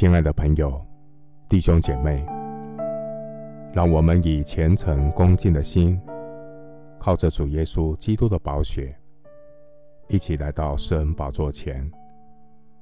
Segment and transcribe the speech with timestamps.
[0.00, 0.82] 亲爱的朋友、
[1.46, 2.24] 弟兄姐妹，
[3.70, 6.00] 让我们以虔诚恭敬的心，
[6.98, 8.98] 靠着主耶稣基督的宝血，
[10.08, 11.86] 一起来到施恩宝座前，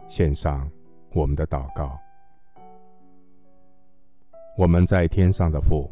[0.06, 0.70] 献上
[1.12, 1.98] 我们的祷告。
[4.56, 5.90] 我们在天上的父，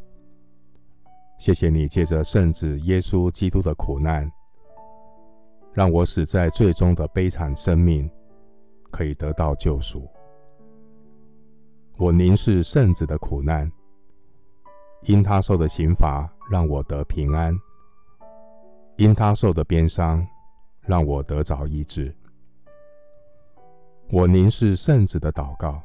[1.40, 4.30] 谢谢你借着圣子耶稣基督的苦难，
[5.72, 8.09] 让我死在最终的悲惨生命
[8.93, 10.09] 可以得到救赎。
[11.98, 13.73] 我凝视圣子的苦难，
[15.04, 17.59] 因他受的刑罚让我得平安，
[18.96, 20.24] 因他受的鞭伤
[20.82, 22.14] 让我得着医治。
[24.10, 25.80] 我凝视圣子的祷告，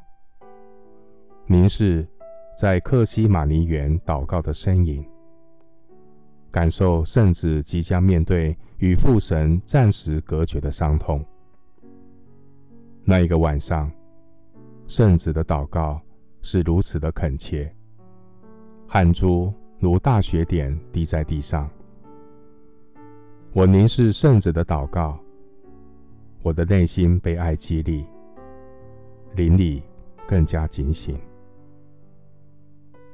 [1.46, 2.06] 凝视
[2.58, 5.02] 在克西马尼园祷告的身影，
[6.50, 11.24] 感受圣子即将面对与父神暂时隔绝的伤痛。
[13.02, 13.90] 那一个晚上。
[14.94, 15.98] 圣子的祷告
[16.42, 17.74] 是如此的恳切，
[18.86, 21.66] 汗珠如大雪点滴在地上。
[23.54, 25.18] 我凝视圣子的祷告，
[26.42, 28.04] 我的内心被爱激励，
[29.34, 29.82] 灵里
[30.28, 31.18] 更加警醒。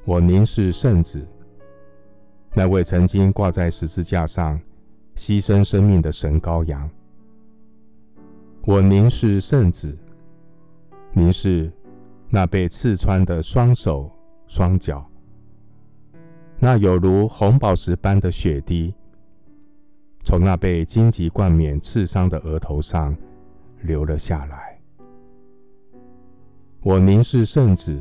[0.05, 1.25] 我凝视圣子，
[2.57, 4.61] 那位曾经挂在十字架上
[5.15, 6.91] 牺牲生命的神羔羊。
[8.63, 9.97] 我凝视圣子。
[11.13, 11.73] 凝视
[12.31, 14.11] 那被刺穿的双手
[14.47, 15.05] 双脚，
[16.59, 18.95] 那有如红宝石般的血滴，
[20.25, 23.17] 从那被荆棘冠冕刺伤的额头上
[23.83, 24.79] 流了下来。
[26.83, 27.99] 我凝视圣子，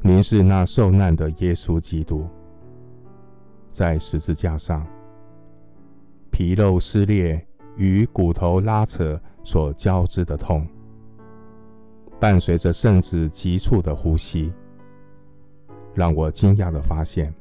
[0.00, 2.26] 凝视那受难的耶稣基督，
[3.70, 4.86] 在十字架上，
[6.30, 10.66] 皮肉撕裂与骨头拉扯所交织的痛。
[12.22, 14.52] 伴随着圣子急促的呼吸，
[15.92, 17.34] 让我惊讶的发现，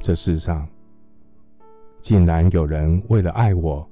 [0.00, 0.66] 这世上
[2.00, 3.88] 竟然有人为了爱我，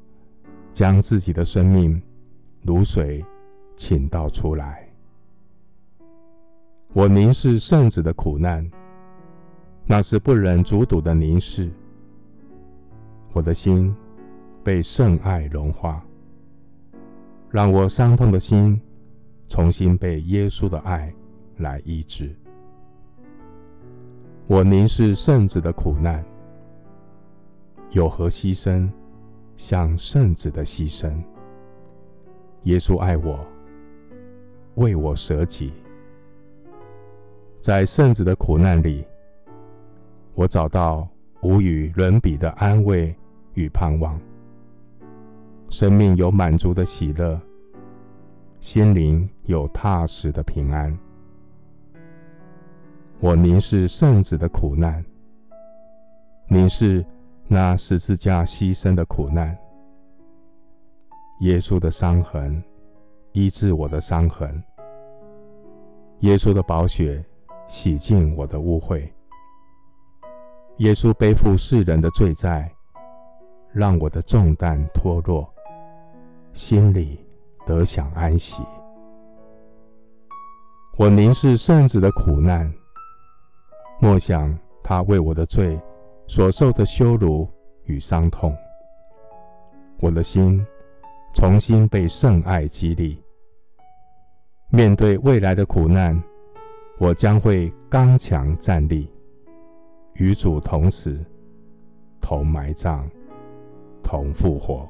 [0.72, 2.02] 将自己的生命
[2.62, 3.24] 如水
[3.76, 4.84] 倾倒出来。
[6.92, 8.68] 我凝视圣子的苦难，
[9.86, 11.70] 那是不忍卒睹的凝视。
[13.32, 13.94] 我的心
[14.64, 16.04] 被圣爱融化，
[17.48, 18.76] 让我伤痛的心。
[19.52, 21.12] 重新被耶稣的爱
[21.58, 22.34] 来医治。
[24.46, 26.24] 我凝视圣子的苦难，
[27.90, 28.90] 有何牺牲
[29.54, 31.12] 像圣子的牺牲？
[32.62, 33.38] 耶稣爱我，
[34.76, 35.70] 为我舍己。
[37.60, 39.04] 在圣子的苦难里，
[40.32, 41.06] 我找到
[41.42, 43.14] 无与伦比的安慰
[43.52, 44.18] 与盼望，
[45.68, 47.38] 生命有满足的喜乐。
[48.62, 50.96] 心灵有踏实的平安。
[53.18, 55.04] 我凝视圣子的苦难，
[56.46, 57.04] 凝视
[57.48, 59.58] 那十字架牺牲的苦难。
[61.40, 62.62] 耶稣的伤痕
[63.32, 64.62] 医治我的伤痕，
[66.20, 67.22] 耶稣的宝血
[67.66, 69.10] 洗净我的污秽。
[70.76, 72.72] 耶稣背负世人的罪债，
[73.72, 75.52] 让我的重担脱落，
[76.52, 77.18] 心里。
[77.64, 78.62] 得享安息。
[80.98, 82.70] 我凝视圣子的苦难，
[84.00, 85.80] 默想他为我的罪
[86.26, 87.48] 所受的羞辱
[87.84, 88.54] 与伤痛。
[90.00, 90.64] 我的心
[91.34, 93.18] 重新被圣爱激励。
[94.68, 96.20] 面对未来的苦难，
[96.98, 99.08] 我将会刚强站立，
[100.14, 101.18] 与主同死，
[102.20, 103.08] 同埋葬，
[104.02, 104.88] 同复活。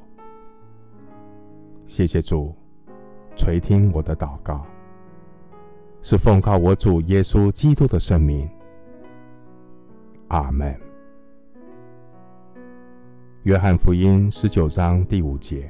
[1.85, 2.53] 谢谢主。
[3.43, 4.65] 垂听我的祷告，
[6.01, 8.49] 是奉靠我主耶稣基督的圣名。
[10.29, 10.73] 阿门。
[13.41, 15.69] 约翰福音十九章第五节：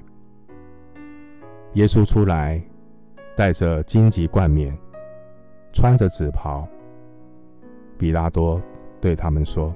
[1.74, 2.62] 耶稣出来，
[3.36, 4.77] 带着荆棘冠冕，
[5.71, 6.68] 穿着紫袍。
[7.98, 8.62] 比拉多
[9.01, 9.74] 对他们说：“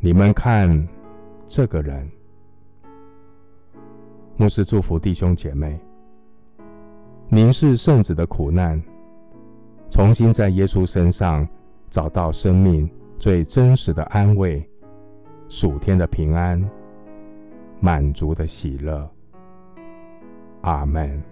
[0.00, 0.88] 你们看
[1.46, 2.10] 这个人。”
[4.38, 5.78] 牧师祝福弟兄姐妹。
[7.30, 8.82] 凝视圣子的苦难，
[9.90, 11.46] 重新在耶稣身上
[11.90, 14.66] 找到生命最真实的安慰，
[15.48, 16.58] 属天的平安，
[17.80, 19.06] 满足的喜乐。
[20.62, 21.22] 阿门。